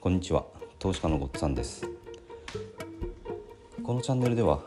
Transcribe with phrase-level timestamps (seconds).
[0.00, 0.46] こんにちは。
[0.78, 1.86] 投資家のごっつんです。
[3.82, 4.62] このチャンネルでは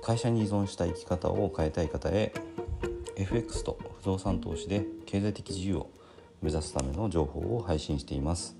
[0.00, 2.32] 会社に依存した生き方を変えたい方へ
[3.16, 5.90] FX と不動産投資で経済的自由を
[6.40, 8.56] 目指すための情報を配信しています。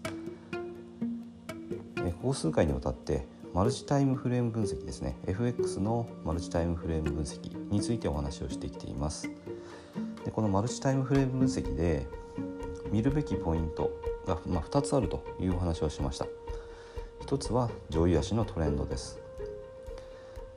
[1.97, 5.17] ここ数回にわたってマルチタイムフレーム分析ですね。
[5.27, 9.31] FX のマルチタイムフレーム分析についてお話をしてきています。
[10.27, 12.07] でこのマルチタイムフレーム分析で
[12.91, 13.91] 見るべきポイント
[14.27, 16.27] が、まあ、2つあるというお話をしました。
[17.27, 19.21] 1つは上位足のトレンドです。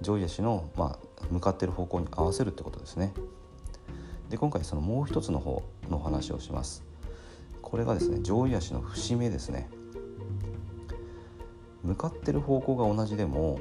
[0.02, 3.14] 上位足の、まあ、向かっている方向に合わせるってことですね。
[4.30, 6.84] で今回そのもう一つの方の話をします。
[7.62, 9.70] これがですね上位足の節目ですね。
[11.84, 13.60] 向かってる方向が同じでも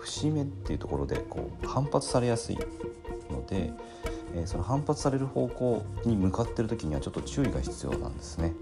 [0.00, 2.58] 節目っていうところでこう反発されやすい
[3.30, 3.72] ので、
[4.34, 8.52] えー、その反発される方向に向かってる時にはちょっと注意が必要なんですね。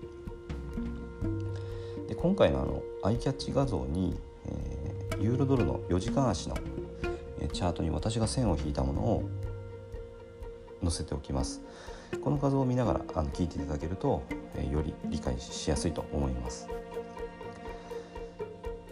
[2.23, 6.55] 今回のあのアイキャッチ画像に、えー、ユーロドルの4時間足の
[7.41, 9.29] えチャートに私が線を引いたものを
[10.83, 11.63] 載せておきます。
[12.23, 14.23] この画像を見ながらあの聞いていただけると、
[14.55, 16.69] えー、より理解しやすいと思います。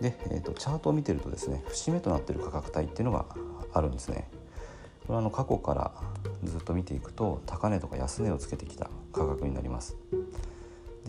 [0.01, 3.27] で、えーと、チャートを見てるとですね節目となっている価格帯っていうのが
[3.75, 4.31] あるんですね。
[5.07, 5.93] これはあの過去から
[6.45, 9.97] ずっと見ていくと高値とか安値をつけてきた価格になります。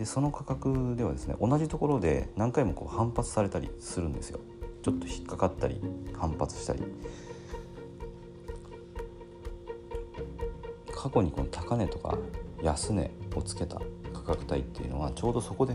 [0.00, 4.40] でその価格ではですね同じところで何回もこう反発されたりするんですよ。
[4.82, 5.78] ちょっと引っかかったり
[6.14, 6.82] 反発したり。
[10.90, 12.16] 過去にこの高値とか
[12.62, 13.78] 安値をつけた
[14.14, 15.74] 価格帯っていうのはちょうどそこで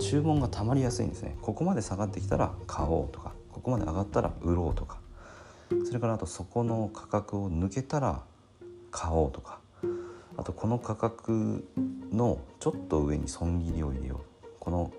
[0.00, 1.36] 注文がたまりやすいんですね。
[1.42, 4.98] ここまで下がってきたら買おうとかここまで上がったら売ろうとか。
[5.84, 8.22] それからあとそこの価格を抜けたら
[8.90, 9.60] 買おうとか。
[10.38, 11.68] あとこの価格
[12.12, 14.92] のちょっと上に損切りを入れようこの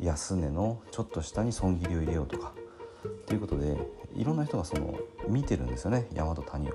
[0.00, 2.54] 安値のちょっと下に損切りを入れようとか
[3.06, 3.76] っていうことで
[4.14, 4.98] いろんな人がその
[5.28, 6.72] 見てるんですよね山と谷を。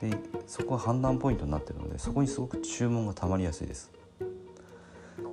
[0.00, 0.16] で
[0.46, 3.90] そこが判断ポイントになってるのでそこにすごく注文がたまりやすいです。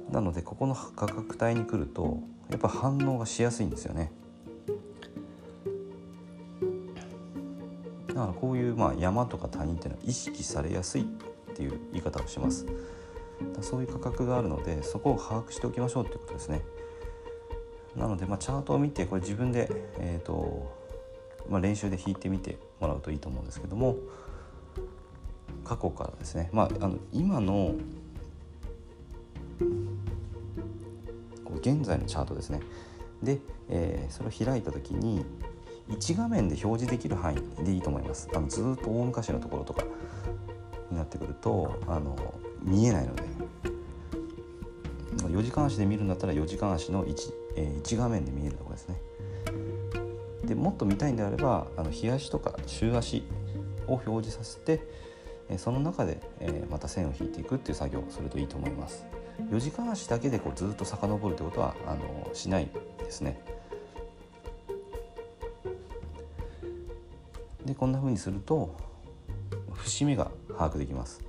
[0.10, 4.12] なのでここの価格帯に来るとやっぱ反応がしやすいんですよね。
[8.16, 11.06] だからこういうまあ山とか谷っていうのは意識されやすいっ
[11.54, 12.66] ていう言い方をします。
[13.60, 16.62] そういう価格があるのでそこを把握しておきましょうということですね。
[17.98, 20.72] なので、まあ、チャートを見てこれ自分で、えーと
[21.50, 23.98] まあ、練習で弾いてみてもらうといいと思うんですけども
[25.64, 27.76] 過去からですね、まあ、あの今の
[31.62, 32.60] 現在のチャートですね
[33.24, 33.40] で、
[33.70, 35.26] えー、それを開いた時に
[35.90, 38.30] 1画面で表示できる範囲でいいと思います。
[38.36, 39.84] あのずっと大昔のところとか
[40.90, 42.16] になってくるとあの
[42.62, 43.24] 見えないので。
[45.24, 49.02] 4時間足で見るんだったら4時間足の 1,、えー、1画面で見えるところですね。
[50.46, 53.24] でもっと見たいんであればあの日足とか週足
[53.88, 54.88] を表示させて
[55.58, 59.06] その中で、えまた線を引いていくっていう作業をするといいと思います。
[59.52, 63.40] 4時間足だけでこうずっと遡るってことはあのしないですね。
[67.66, 68.76] でこんな風にすると
[69.74, 71.22] 節目が把握できます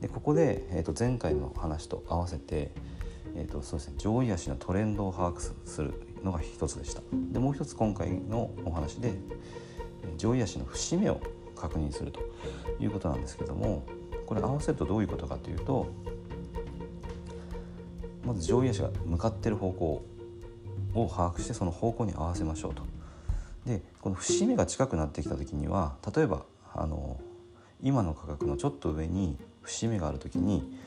[0.00, 2.70] でここで、えー、と前回の話と合わせて、
[3.34, 7.02] えーとそうですね、上位足のトレンドを把握するのが一つでした
[7.32, 9.14] でもう一つ今回のお話で
[10.18, 11.20] 上位足の節目を
[11.54, 12.20] 確認すると
[12.78, 13.84] いうことなんですけども
[14.26, 15.86] これ合わせるとどういうことかというと
[18.24, 20.04] まず上位足が向かってる方向
[20.94, 22.82] を把握してその方向に合わせましょうと。
[23.66, 26.44] でこの節目が近くなってきた時には例えば
[26.74, 27.18] あの
[27.82, 30.78] 今の価格のちょっと上に節目がある時に、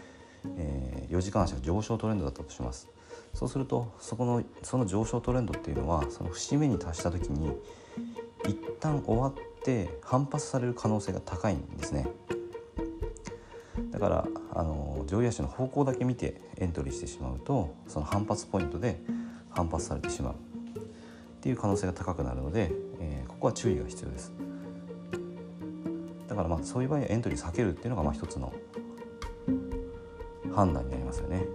[0.58, 2.88] えー、4時間足が上昇トレンドだったとします。
[3.34, 7.52] そうするとそこのその上昇トレンドっていうのはその節目に達した時に
[8.48, 12.08] 一旦終わって反発される可能性が高いんですね。
[13.92, 19.00] だからあの上位足の方向だけ見てエントリーしてしまうとその反発ポイントで
[19.50, 20.49] 反発されてしまう。
[21.40, 22.70] っていう可能性が高くなるので、
[23.00, 24.34] えー、ここは注意が必要です。
[26.28, 28.54] だからまあそういう場合はエントリー避けるっていうのがまあ一つの
[30.54, 31.46] 判断になりますよね。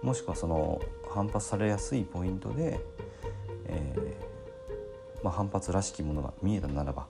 [0.00, 0.80] もしくはその
[1.10, 2.80] 反発されやすいポイントで、
[3.66, 7.06] えーまあ、反発らしきものが見えたならば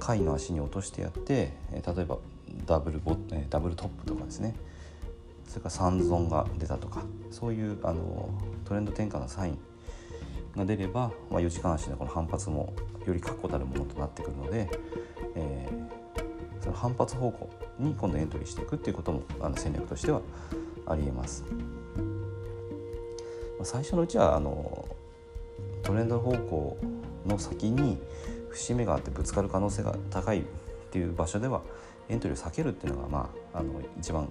[0.00, 2.18] 貝の足に落としてやって、えー、例えば
[2.66, 3.16] ダブルボ
[3.48, 4.54] ダブルトップとかですね。
[5.46, 8.28] それから三尊が出たとかそういうあの
[8.64, 9.58] トレンド転換のサイン
[10.56, 12.72] が出れば、まあ、4時間足のこの反発も
[13.06, 14.68] より確固たるものとなってくるので、
[15.34, 20.20] えー、その反発方向に今度エントリーしていくっていうこともあの戦略としては
[20.86, 21.44] ありえます。
[23.62, 24.86] 最初のうちはあの
[25.82, 26.76] トレンド方向
[27.26, 27.98] の先に
[28.50, 30.42] 節目があってぶつかる可能性が高いっ
[30.90, 31.62] ていう場所では
[32.08, 34.28] エントリーを避けるっていうのが、まあ、あの一番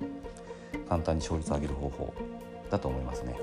[0.88, 2.14] 簡単に勝率を上げる方法
[2.70, 3.36] だと思いますね。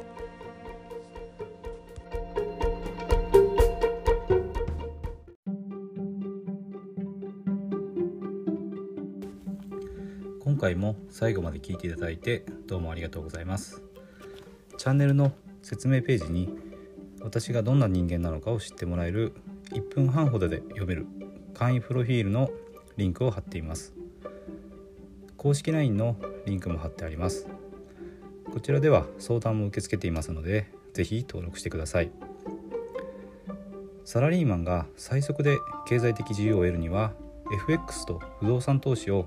[10.61, 13.83] 回も最後まで聞いていただいてどうもありがとうございます。
[14.77, 16.55] チャンネルの説明ページに
[17.23, 19.33] 私がどんな人間なのかを知ってもらえる
[19.71, 21.07] 1分半ほどで読める
[21.55, 22.51] 簡易プロフィールの
[22.99, 23.95] リンクを貼っています。
[25.39, 27.49] 公式 LINE のリンクも貼ってあります。
[28.53, 32.11] こちらでは相談も受け付けていますので是非登録してください。
[34.05, 37.13] サラリーマンが最速で経済的自由を得るには
[37.51, 39.27] FX と不動産投資を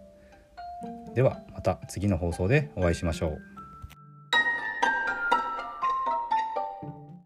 [1.13, 3.50] ではまた次の放送でお会いしましょう。